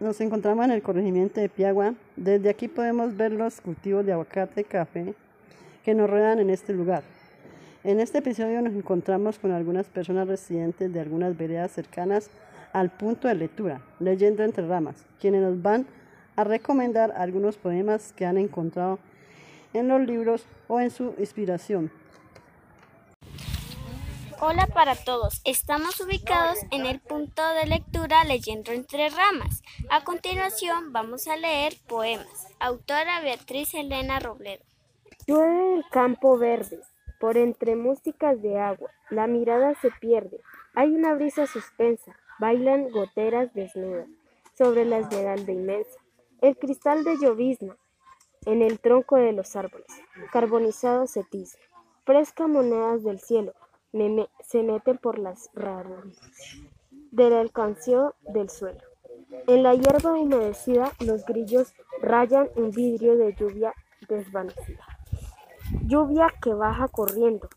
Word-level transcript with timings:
nos 0.00 0.20
encontramos 0.20 0.64
en 0.64 0.70
el 0.72 0.82
corregimiento 0.82 1.40
de 1.40 1.48
Piagua. 1.48 1.94
Desde 2.16 2.48
aquí 2.48 2.68
podemos 2.68 3.16
ver 3.16 3.32
los 3.32 3.60
cultivos 3.60 4.06
de 4.06 4.12
aguacate 4.12 4.60
y 4.60 4.64
café 4.64 5.14
que 5.84 5.94
nos 5.94 6.08
rodean 6.08 6.38
en 6.38 6.50
este 6.50 6.72
lugar. 6.72 7.02
En 7.82 7.98
este 8.00 8.18
episodio 8.18 8.62
nos 8.62 8.74
encontramos 8.74 9.38
con 9.38 9.50
algunas 9.50 9.86
personas 9.86 10.28
residentes 10.28 10.92
de 10.92 11.00
algunas 11.00 11.36
veredas 11.36 11.72
cercanas 11.72 12.30
al 12.72 12.90
punto 12.90 13.28
de 13.28 13.34
lectura, 13.34 13.80
leyendo 13.98 14.44
entre 14.44 14.66
ramas, 14.66 15.04
quienes 15.20 15.42
nos 15.42 15.60
van 15.62 15.86
a 16.36 16.44
recomendar 16.44 17.12
algunos 17.16 17.56
poemas 17.56 18.12
que 18.12 18.26
han 18.26 18.38
encontrado 18.38 18.98
en 19.72 19.88
los 19.88 20.00
libros 20.02 20.44
o 20.68 20.80
en 20.80 20.90
su 20.90 21.14
inspiración. 21.18 21.90
Hola 24.40 24.68
para 24.68 24.94
todos, 24.94 25.40
estamos 25.44 26.00
ubicados 26.00 26.58
en 26.70 26.86
el 26.86 27.00
punto 27.00 27.42
de 27.54 27.66
lectura 27.66 28.22
Leyendo 28.22 28.70
entre 28.70 29.08
ramas. 29.08 29.64
A 29.90 30.04
continuación 30.04 30.92
vamos 30.92 31.26
a 31.26 31.36
leer 31.36 31.72
poemas. 31.88 32.46
Autora 32.60 33.20
Beatriz 33.20 33.74
Elena 33.74 34.20
Robledo. 34.20 34.62
Llueve 35.26 35.74
el 35.74 35.84
campo 35.90 36.38
verde, 36.38 36.78
por 37.18 37.36
entre 37.36 37.74
músicas 37.74 38.40
de 38.40 38.60
agua, 38.60 38.92
la 39.10 39.26
mirada 39.26 39.74
se 39.74 39.90
pierde, 40.00 40.40
hay 40.72 40.94
una 40.94 41.14
brisa 41.14 41.48
suspensa, 41.48 42.16
bailan 42.38 42.90
goteras 42.90 43.52
desnudas 43.54 44.06
sobre 44.56 44.84
la 44.84 44.98
esmeralda 44.98 45.50
inmensa, 45.50 45.98
el 46.42 46.56
cristal 46.56 47.02
de 47.02 47.16
llovizna 47.16 47.76
en 48.46 48.62
el 48.62 48.78
tronco 48.78 49.16
de 49.16 49.32
los 49.32 49.56
árboles, 49.56 49.88
carbonizado 50.30 51.08
se 51.08 51.24
fresca 52.04 52.46
monedas 52.46 53.02
del 53.02 53.18
cielo, 53.18 53.52
se 54.42 54.62
meten 54.62 54.98
por 54.98 55.18
las 55.18 55.50
ramas 55.54 56.04
del 57.10 57.32
alcance 57.32 57.94
del 58.32 58.50
suelo. 58.50 58.80
En 59.46 59.62
la 59.62 59.74
hierba 59.74 60.12
humedecida 60.12 60.92
los 61.00 61.24
grillos 61.24 61.74
rayan 62.00 62.48
un 62.56 62.70
vidrio 62.70 63.16
de 63.16 63.34
lluvia 63.34 63.74
desvanecida. 64.08 64.84
Lluvia 65.86 66.32
que 66.42 66.54
baja 66.54 66.88
corriendo 66.88 67.48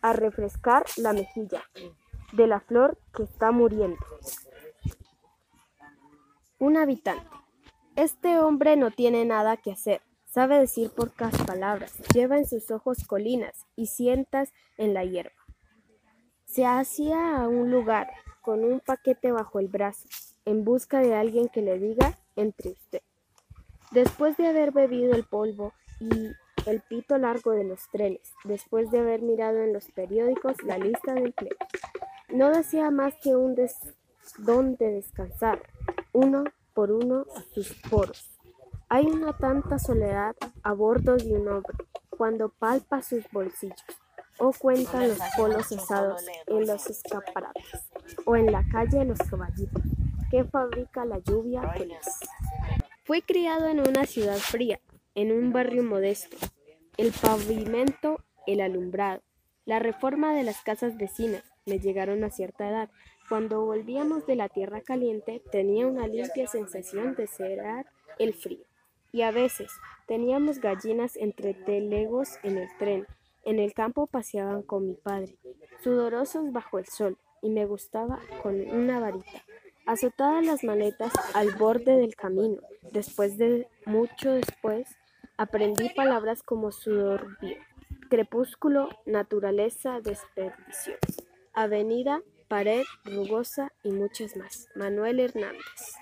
a 0.00 0.12
refrescar 0.12 0.84
la 0.96 1.12
mejilla 1.12 1.62
de 2.32 2.46
la 2.46 2.60
flor 2.60 2.98
que 3.14 3.24
está 3.24 3.50
muriendo. 3.50 3.98
Un 6.58 6.76
habitante. 6.76 7.28
Este 7.96 8.38
hombre 8.38 8.76
no 8.76 8.90
tiene 8.90 9.24
nada 9.24 9.56
que 9.56 9.72
hacer. 9.72 10.02
Sabe 10.26 10.58
decir 10.58 10.90
pocas 10.90 11.36
palabras. 11.42 11.94
Lleva 12.14 12.36
en 12.36 12.46
sus 12.46 12.70
ojos 12.70 13.06
colinas 13.06 13.66
y 13.76 13.86
sientas 13.86 14.52
en 14.76 14.94
la 14.94 15.04
hierba. 15.04 15.47
Se 16.48 16.64
hacía 16.64 17.36
a 17.36 17.46
un 17.46 17.70
lugar 17.70 18.10
con 18.40 18.64
un 18.64 18.80
paquete 18.80 19.32
bajo 19.32 19.58
el 19.58 19.68
brazo, 19.68 20.08
en 20.46 20.64
busca 20.64 21.00
de 21.00 21.14
alguien 21.14 21.48
que 21.48 21.60
le 21.60 21.78
diga 21.78 22.18
entre 22.36 22.70
usted. 22.70 23.02
Después 23.90 24.38
de 24.38 24.48
haber 24.48 24.72
bebido 24.72 25.12
el 25.12 25.24
polvo 25.24 25.74
y 26.00 26.30
el 26.64 26.80
pito 26.80 27.18
largo 27.18 27.50
de 27.50 27.64
los 27.64 27.86
trenes, 27.92 28.32
después 28.44 28.90
de 28.90 29.00
haber 29.00 29.20
mirado 29.20 29.58
en 29.58 29.74
los 29.74 29.90
periódicos 29.90 30.56
la 30.64 30.78
lista 30.78 31.12
del 31.12 31.26
empleo, 31.26 31.56
no 32.30 32.48
desea 32.48 32.90
más 32.90 33.14
que 33.22 33.36
un 33.36 33.54
des 33.54 33.76
donde 34.38 34.90
descansar, 34.90 35.62
uno 36.14 36.44
por 36.72 36.90
uno 36.92 37.26
sus 37.52 37.74
poros. 37.90 38.30
Hay 38.88 39.04
una 39.04 39.36
tanta 39.36 39.78
soledad 39.78 40.34
a 40.62 40.72
bordo 40.72 41.18
de 41.18 41.30
un 41.34 41.46
hombre 41.46 41.76
cuando 42.08 42.48
palpa 42.48 43.02
sus 43.02 43.30
bolsillos 43.30 43.84
o 44.38 44.52
cuentan 44.52 45.08
los 45.08 45.18
polos 45.36 45.70
asados 45.72 46.24
en 46.46 46.66
los 46.66 46.86
escaparates 46.88 47.64
o 48.24 48.36
en 48.36 48.52
la 48.52 48.64
calle 48.70 49.04
los 49.04 49.18
caballitos 49.18 49.82
que 50.30 50.44
fabrica 50.44 51.04
la 51.04 51.18
lluvia 51.18 51.62
feliz. 51.72 51.98
Fui 53.04 53.22
criado 53.22 53.68
en 53.68 53.80
una 53.80 54.04
ciudad 54.04 54.36
fría, 54.36 54.80
en 55.14 55.32
un 55.32 55.52
barrio 55.52 55.82
modesto. 55.82 56.36
El 56.96 57.12
pavimento, 57.12 58.22
el 58.46 58.60
alumbrado, 58.60 59.22
la 59.64 59.78
reforma 59.78 60.34
de 60.34 60.42
las 60.42 60.60
casas 60.62 60.96
vecinas 60.96 61.42
me 61.66 61.78
llegaron 61.78 62.24
a 62.24 62.30
cierta 62.30 62.68
edad. 62.68 62.90
Cuando 63.28 63.64
volvíamos 63.64 64.26
de 64.26 64.36
la 64.36 64.48
tierra 64.48 64.80
caliente 64.80 65.42
tenía 65.50 65.86
una 65.86 66.06
limpia 66.06 66.46
sensación 66.46 67.14
de 67.14 67.26
cerrar 67.26 67.86
el 68.18 68.34
frío. 68.34 68.64
Y 69.12 69.22
a 69.22 69.30
veces 69.30 69.70
teníamos 70.06 70.58
gallinas 70.60 71.16
entre 71.16 71.54
telegos 71.54 72.38
en 72.42 72.58
el 72.58 72.68
tren 72.78 73.06
en 73.48 73.58
el 73.58 73.72
campo 73.72 74.06
paseaban 74.06 74.62
con 74.62 74.86
mi 74.86 74.94
padre, 74.94 75.38
sudorosos 75.82 76.52
bajo 76.52 76.78
el 76.78 76.86
sol, 76.86 77.16
y 77.40 77.48
me 77.48 77.64
gustaba 77.64 78.20
con 78.42 78.60
una 78.60 79.00
varita. 79.00 79.42
Azotadas 79.86 80.44
las 80.44 80.64
maletas 80.64 81.12
al 81.34 81.52
borde 81.52 81.96
del 81.96 82.14
camino. 82.14 82.60
Después 82.92 83.38
de 83.38 83.66
mucho 83.86 84.32
después, 84.32 84.86
aprendí 85.38 85.88
palabras 85.90 86.42
como 86.42 86.72
sudor 86.72 87.38
crepúsculo, 88.10 88.90
naturaleza, 89.06 90.00
desperdicio, 90.02 90.96
avenida, 91.54 92.20
pared, 92.48 92.82
rugosa 93.04 93.72
y 93.82 93.92
muchas 93.92 94.36
más. 94.36 94.68
Manuel 94.74 95.20
Hernández. 95.20 95.96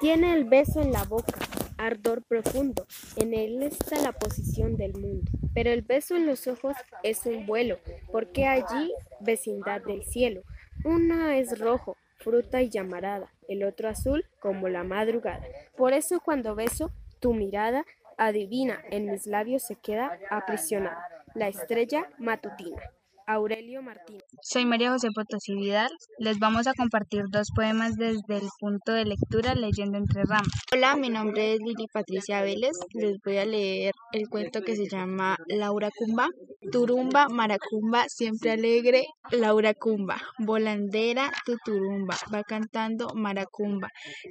Tiene 0.00 0.34
el 0.34 0.44
beso 0.44 0.80
en 0.80 0.92
la 0.92 1.04
boca, 1.04 1.38
ardor 1.78 2.22
profundo. 2.22 2.86
En 3.16 3.34
él 3.34 3.62
está 3.62 4.00
la 4.00 4.12
posición 4.12 4.76
del 4.76 4.94
mundo. 4.94 5.30
Pero 5.54 5.70
el 5.70 5.82
beso 5.82 6.16
en 6.16 6.26
los 6.26 6.46
ojos 6.46 6.76
es 7.02 7.26
un 7.26 7.46
vuelo, 7.46 7.78
porque 8.12 8.46
allí 8.46 8.92
vecindad 9.20 9.82
del 9.82 10.04
cielo. 10.04 10.42
Uno 10.84 11.30
es 11.30 11.58
rojo, 11.58 11.96
fruta 12.18 12.62
y 12.62 12.68
llamarada, 12.68 13.32
el 13.48 13.64
otro 13.64 13.88
azul 13.88 14.26
como 14.40 14.68
la 14.68 14.84
madrugada. 14.84 15.44
Por 15.76 15.92
eso 15.92 16.20
cuando 16.20 16.54
beso 16.54 16.92
tu 17.20 17.32
mirada, 17.32 17.84
adivina, 18.18 18.82
en 18.90 19.10
mis 19.10 19.26
labios 19.26 19.62
se 19.62 19.76
queda 19.76 20.18
aprisionada 20.30 21.16
la 21.36 21.48
estrella 21.48 22.08
matutina. 22.18 22.82
Aurelio 23.26 23.82
Martínez. 23.82 24.22
Soy 24.40 24.64
María 24.66 24.90
José 24.90 25.08
Potosí 25.12 25.54
Vidal. 25.54 25.90
Les 26.18 26.38
vamos 26.38 26.68
a 26.68 26.74
compartir 26.74 27.24
dos 27.30 27.48
poemas 27.54 27.96
desde 27.96 28.36
el 28.36 28.48
punto 28.60 28.92
de 28.92 29.04
lectura 29.04 29.54
Leyendo 29.56 29.98
entre 29.98 30.22
ramas. 30.22 30.52
Hola, 30.72 30.94
mi 30.94 31.08
nombre 31.08 31.54
es 31.54 31.58
Lili 31.58 31.86
Patricia 31.92 32.42
Vélez. 32.42 32.76
Les 32.94 33.16
voy 33.24 33.38
a 33.38 33.44
leer 33.44 33.92
el 34.12 34.28
cuento 34.28 34.62
que 34.62 34.76
se 34.76 34.88
llama 34.88 35.36
Laura 35.48 35.90
Cumba. 35.96 36.28
Turumba, 36.70 37.28
maracumba, 37.28 38.04
siempre 38.08 38.52
alegre, 38.52 39.04
Laura 39.32 39.74
Cumba. 39.74 40.20
Volandera, 40.38 41.32
tu 41.44 41.56
turumba, 41.64 42.16
va 42.32 42.44
cantando 42.44 43.12
maracumba. 43.14 43.88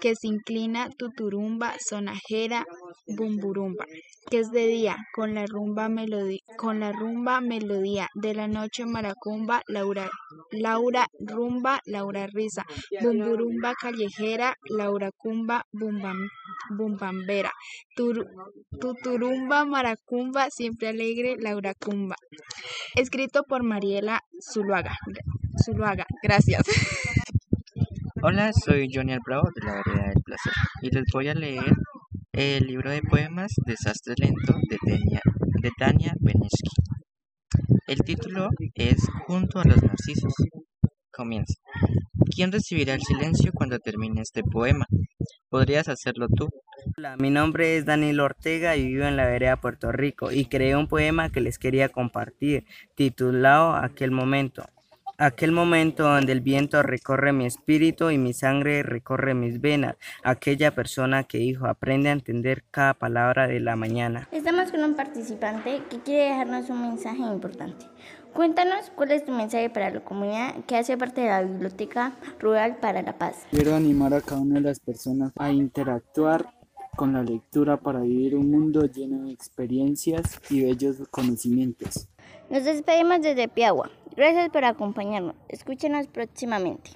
Que 0.00 0.14
se 0.14 0.28
inclina 0.28 0.88
tu 0.96 1.10
turumba, 1.10 1.74
sonajera, 1.78 2.64
bumburumba. 3.06 3.84
Que 4.30 4.40
es 4.40 4.50
de 4.50 4.66
día, 4.66 4.96
con 5.14 5.34
la 5.34 5.46
rumba 5.46 5.88
melodía, 5.88 6.40
con 6.56 6.80
la 6.80 6.92
rumba 6.92 7.40
melodía 7.40 8.08
de 8.14 8.34
la 8.34 8.48
noche 8.48 8.77
maracumba, 8.86 9.62
Laura, 9.68 10.08
Laura 10.52 11.06
rumba, 11.20 11.80
Laura 11.86 12.26
risa, 12.26 12.64
bumburumba 13.00 13.74
callejera, 13.74 14.54
Laura 14.70 15.10
cumba, 15.16 15.64
bumbam, 15.72 16.28
bumbambera, 16.70 17.52
tuturumba 18.80 19.64
maracumba, 19.64 20.50
siempre 20.50 20.88
alegre, 20.88 21.36
Laura 21.38 21.74
cumba. 21.74 22.16
Escrito 22.94 23.44
por 23.44 23.62
Mariela 23.62 24.20
Zuluaga. 24.40 24.96
Zuluaga, 25.64 26.06
gracias. 26.22 26.62
Hola, 28.22 28.52
soy 28.52 28.88
Johnny 28.92 29.16
Bravo 29.24 29.48
de 29.54 29.64
la 29.64 29.74
Vereda 29.74 30.08
del 30.08 30.22
Placer 30.24 30.52
y 30.82 30.90
les 30.90 31.04
voy 31.12 31.28
a 31.28 31.34
leer 31.34 31.72
el 32.32 32.66
libro 32.66 32.90
de 32.90 33.00
poemas 33.02 33.52
Desastre 33.64 34.14
Lento 34.16 34.54
de 34.68 34.76
Tania, 34.84 35.20
de 35.62 35.70
Tania 35.78 36.12
Benesky. 36.20 36.87
El 37.88 38.02
título 38.02 38.50
es 38.74 38.98
Junto 39.26 39.60
a 39.60 39.64
los 39.64 39.82
Narcisos. 39.82 40.34
Comienza. 41.10 41.54
¿Quién 42.36 42.52
recibirá 42.52 42.92
el 42.92 43.00
silencio 43.00 43.50
cuando 43.54 43.78
termine 43.78 44.20
este 44.20 44.42
poema? 44.42 44.84
Podrías 45.48 45.88
hacerlo 45.88 46.26
tú. 46.28 46.50
Hola, 46.98 47.16
mi 47.16 47.30
nombre 47.30 47.78
es 47.78 47.86
Daniel 47.86 48.20
Ortega 48.20 48.76
y 48.76 48.88
vivo 48.88 49.04
en 49.06 49.16
la 49.16 49.26
vereda 49.26 49.56
Puerto 49.56 49.90
Rico 49.90 50.30
y 50.30 50.44
creé 50.44 50.76
un 50.76 50.86
poema 50.86 51.30
que 51.30 51.40
les 51.40 51.58
quería 51.58 51.88
compartir, 51.88 52.66
titulado 52.94 53.74
Aquel 53.74 54.10
momento 54.10 54.66
aquel 55.18 55.50
momento 55.50 56.04
donde 56.04 56.32
el 56.32 56.40
viento 56.40 56.80
recorre 56.82 57.32
mi 57.32 57.44
espíritu 57.44 58.10
y 58.10 58.18
mi 58.18 58.32
sangre 58.32 58.84
recorre 58.84 59.34
mis 59.34 59.60
venas, 59.60 59.96
aquella 60.22 60.74
persona 60.74 61.24
que 61.24 61.38
dijo, 61.38 61.66
aprende 61.66 62.08
a 62.08 62.12
entender 62.12 62.64
cada 62.70 62.94
palabra 62.94 63.48
de 63.48 63.58
la 63.58 63.74
mañana. 63.74 64.28
Estamos 64.30 64.70
con 64.70 64.82
un 64.84 64.94
participante 64.94 65.82
que 65.90 65.98
quiere 65.98 66.30
dejarnos 66.30 66.70
un 66.70 66.82
mensaje 66.82 67.20
importante. 67.20 67.86
Cuéntanos 68.32 68.90
cuál 68.94 69.10
es 69.10 69.24
tu 69.24 69.32
mensaje 69.32 69.68
para 69.70 69.90
la 69.90 70.00
comunidad 70.00 70.54
que 70.66 70.76
hace 70.76 70.96
parte 70.96 71.22
de 71.22 71.28
la 71.28 71.42
Biblioteca 71.42 72.12
Rural 72.38 72.76
para 72.76 73.02
la 73.02 73.18
Paz. 73.18 73.46
Quiero 73.50 73.74
animar 73.74 74.14
a 74.14 74.20
cada 74.20 74.40
una 74.40 74.56
de 74.56 74.60
las 74.60 74.78
personas 74.78 75.32
a 75.36 75.50
interactuar 75.50 76.54
con 76.94 77.12
la 77.12 77.22
lectura 77.22 77.76
para 77.76 78.00
vivir 78.00 78.36
un 78.36 78.50
mundo 78.50 78.84
lleno 78.84 79.26
de 79.26 79.32
experiencias 79.32 80.40
y 80.50 80.64
bellos 80.64 80.96
conocimientos. 81.10 82.08
Nos 82.50 82.64
despedimos 82.64 83.20
desde 83.20 83.46
Piagua. 83.46 83.90
Gracias 84.18 84.50
por 84.50 84.64
acompañarnos. 84.64 85.36
Escúchenos 85.48 86.08
próximamente. 86.08 86.90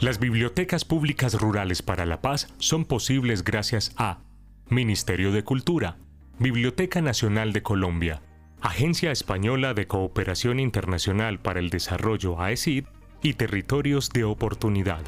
Las 0.00 0.18
bibliotecas 0.18 0.86
públicas 0.86 1.38
rurales 1.38 1.82
para 1.82 2.06
la 2.06 2.22
paz 2.22 2.48
son 2.56 2.86
posibles 2.86 3.44
gracias 3.44 3.92
a 3.98 4.20
Ministerio 4.70 5.32
de 5.32 5.44
Cultura, 5.44 5.98
Biblioteca 6.38 7.02
Nacional 7.02 7.52
de 7.52 7.62
Colombia, 7.62 8.22
Agencia 8.62 9.12
Española 9.12 9.74
de 9.74 9.86
Cooperación 9.86 10.58
Internacional 10.58 11.40
para 11.40 11.60
el 11.60 11.68
Desarrollo 11.68 12.40
AECID 12.40 12.86
y 13.22 13.34
Territorios 13.34 14.08
de 14.08 14.24
Oportunidad. 14.24 15.02